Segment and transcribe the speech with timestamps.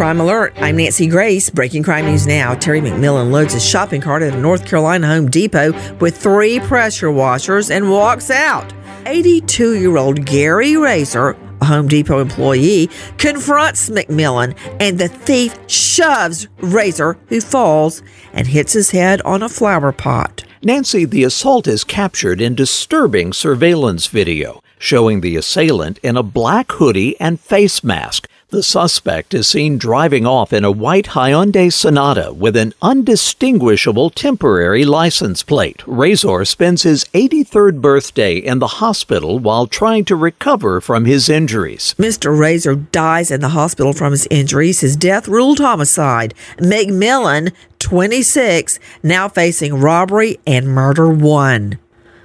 [0.00, 0.54] Crime Alert.
[0.56, 1.50] I'm Nancy Grace.
[1.50, 2.54] Breaking crime news now.
[2.54, 7.10] Terry McMillan loads his shopping cart at a North Carolina Home Depot with three pressure
[7.10, 8.72] washers and walks out.
[9.04, 16.46] 82 year old Gary Rasor, a Home Depot employee, confronts McMillan and the thief shoves
[16.60, 20.44] Rasor, who falls and hits his head on a flower pot.
[20.62, 26.72] Nancy, the assault is captured in disturbing surveillance video showing the assailant in a black
[26.72, 32.32] hoodie and face mask the suspect is seen driving off in a white Hyundai Sonata
[32.32, 35.78] with an undistinguishable temporary license plate.
[35.86, 41.94] Rasor spends his 83rd birthday in the hospital while trying to recover from his injuries.
[41.98, 42.36] Mr.
[42.36, 44.80] Rasor dies in the hospital from his injuries.
[44.80, 46.34] His death ruled homicide.
[46.58, 51.78] McMillan, 26, now facing robbery and murder one.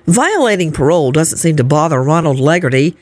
[0.08, 2.96] Violating parole doesn't seem to bother Ronald Legarty.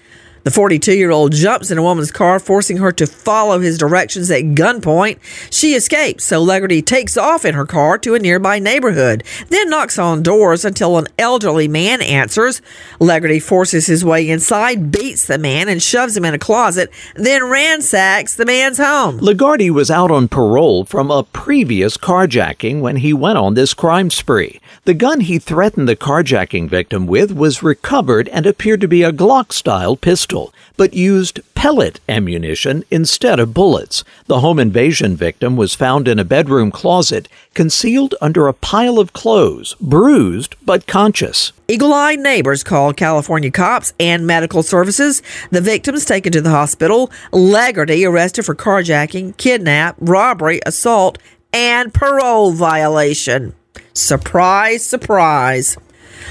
[0.44, 4.30] The 42 year old jumps in a woman's car, forcing her to follow his directions
[4.30, 5.20] at gunpoint.
[5.50, 9.98] She escapes, so Legarty takes off in her car to a nearby neighborhood, then knocks
[9.98, 12.62] on doors until an elderly man answers.
[13.00, 17.46] Legarty forces his way inside, beats the man, and shoves him in a closet, then
[17.46, 19.20] ransacks the man's home.
[19.20, 24.10] Legarty was out on parole from a previous carjacking when he went on this crime
[24.10, 24.60] spree.
[24.84, 29.14] The gun he threatened the carjacking victim with was recovered and appeared to be a
[29.14, 34.04] Glock style pistol pistol, but used pellet ammunition instead of bullets.
[34.26, 39.14] The home invasion victim was found in a bedroom closet, concealed under a pile of
[39.14, 41.52] clothes, bruised but conscious.
[41.68, 45.22] Eagle eyed neighbors called California cops and medical services.
[45.52, 47.12] The victims taken to the hospital.
[47.32, 51.20] Legarty arrested for carjacking, kidnap, robbery, assault,
[51.54, 53.54] and parole violation.
[53.94, 55.78] Surprise, surprise.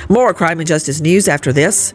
[0.08, 1.94] More crime and justice news after this.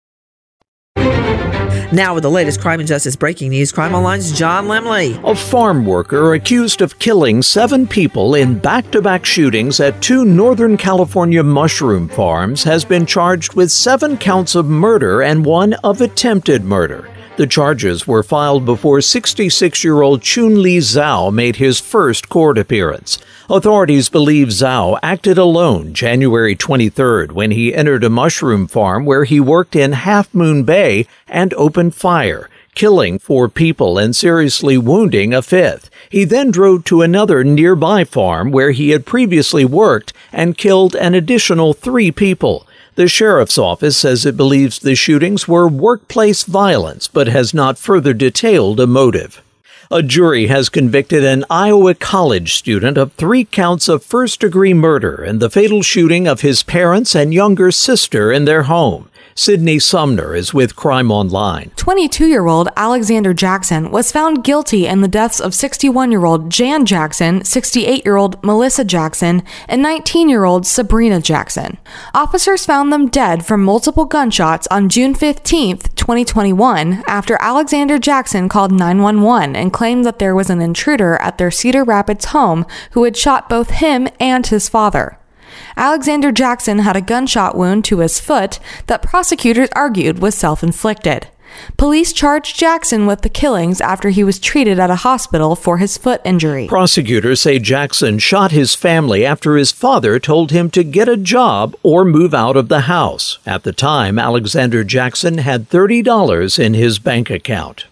[1.93, 5.21] Now, with the latest crime and justice breaking news, Crime Online's John Lemley.
[5.29, 10.23] A farm worker accused of killing seven people in back to back shootings at two
[10.23, 15.99] Northern California mushroom farms has been charged with seven counts of murder and one of
[15.99, 17.09] attempted murder.
[17.41, 22.59] The charges were filed before 66 year old Chun Li Zhao made his first court
[22.59, 23.17] appearance.
[23.49, 29.39] Authorities believe Zhao acted alone January 23rd when he entered a mushroom farm where he
[29.39, 35.41] worked in Half Moon Bay and opened fire killing four people and seriously wounding a
[35.41, 35.89] fifth.
[36.09, 41.13] He then drove to another nearby farm where he had previously worked and killed an
[41.13, 42.67] additional three people.
[43.01, 48.13] The sheriff's office says it believes the shootings were workplace violence, but has not further
[48.13, 49.41] detailed a motive.
[49.93, 55.21] A jury has convicted an Iowa college student of three counts of first degree murder
[55.21, 59.09] in the fatal shooting of his parents and younger sister in their home.
[59.35, 61.71] Sydney Sumner is with Crime Online.
[61.75, 66.49] 22 year old Alexander Jackson was found guilty in the deaths of 61 year old
[66.49, 71.77] Jan Jackson, 68 year old Melissa Jackson, and 19 year old Sabrina Jackson.
[72.13, 78.71] Officers found them dead from multiple gunshots on June 15, 2021, after Alexander Jackson called
[78.71, 83.17] 911 and claimed that there was an intruder at their Cedar Rapids home who had
[83.17, 85.17] shot both him and his father.
[85.75, 91.29] Alexander Jackson had a gunshot wound to his foot that prosecutors argued was self inflicted.
[91.77, 95.97] Police charged Jackson with the killings after he was treated at a hospital for his
[95.97, 96.67] foot injury.
[96.67, 101.75] Prosecutors say Jackson shot his family after his father told him to get a job
[101.81, 103.39] or move out of the house.
[103.47, 107.87] At the time, Alexander Jackson had $30 in his bank account.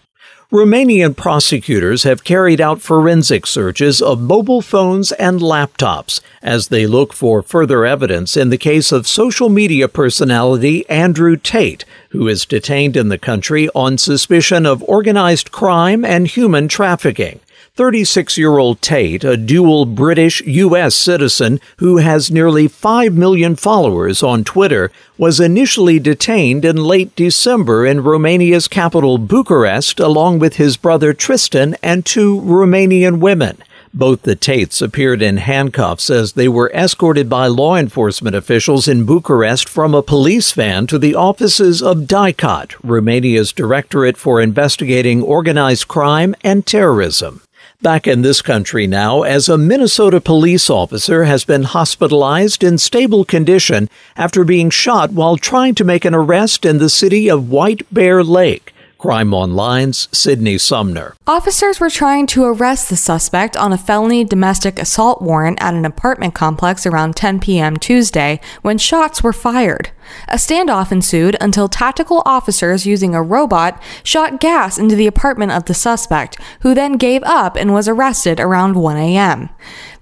[0.52, 7.12] Romanian prosecutors have carried out forensic searches of mobile phones and laptops as they look
[7.12, 12.96] for further evidence in the case of social media personality Andrew Tate, who is detained
[12.96, 17.38] in the country on suspicion of organized crime and human trafficking.
[17.74, 20.94] 36 year old Tate, a dual British U.S.
[20.94, 27.86] citizen who has nearly 5 million followers on Twitter, was initially detained in late December
[27.86, 33.62] in Romania's capital Bucharest along with his brother Tristan and two Romanian women.
[33.92, 39.04] Both the Tates appeared in handcuffs as they were escorted by law enforcement officials in
[39.04, 45.88] Bucharest from a police van to the offices of DICOT, Romania's Directorate for Investigating Organized
[45.88, 47.42] Crime and Terrorism.
[47.82, 53.24] Back in this country now, as a Minnesota police officer has been hospitalized in stable
[53.24, 53.88] condition
[54.18, 58.22] after being shot while trying to make an arrest in the city of White Bear
[58.22, 58.74] Lake.
[58.98, 61.16] Crime Online's Sydney Sumner.
[61.26, 65.86] Officers were trying to arrest the suspect on a felony domestic assault warrant at an
[65.86, 67.78] apartment complex around 10 p.m.
[67.78, 69.90] Tuesday when shots were fired.
[70.28, 75.64] A standoff ensued until tactical officers using a robot shot gas into the apartment of
[75.64, 79.48] the suspect, who then gave up and was arrested around 1 a.m.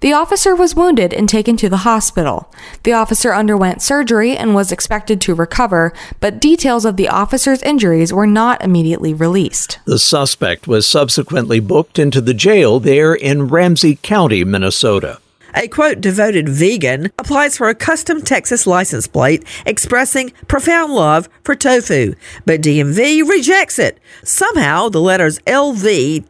[0.01, 2.53] The officer was wounded and taken to the hospital.
[2.85, 8.13] The officer underwent surgery and was expected to recover, but details of the officer's injuries
[8.13, 9.81] were not immediately released.
[9.87, 15.19] The suspect was subsequently booked into the jail there in Ramsey County, Minnesota.
[15.55, 21.55] A quote devoted vegan applies for a custom Texas license plate expressing profound love for
[21.55, 22.15] tofu,
[22.45, 23.99] but DMV rejects it.
[24.23, 26.25] Somehow, the letters LVTOFU,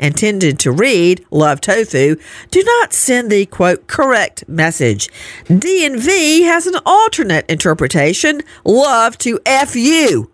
[0.00, 2.16] intended to read love tofu,
[2.50, 5.08] do not send the quote correct message.
[5.46, 10.30] DMV has an alternate interpretation love to FU.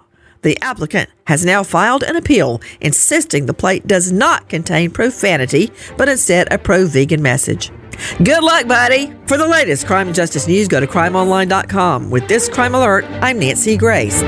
[0.47, 6.09] The applicant has now filed an appeal insisting the plate does not contain profanity, but
[6.09, 7.73] instead a pro vegan message.
[8.23, 9.13] Good luck, buddy!
[9.27, 12.11] For the latest crime and justice news, go to crimeonline.com.
[12.11, 14.23] With this crime alert, I'm Nancy Grace.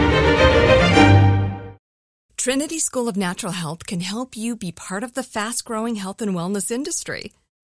[2.37, 6.21] Trinity School of Natural Health can help you be part of the fast growing health
[6.21, 7.31] and wellness industry.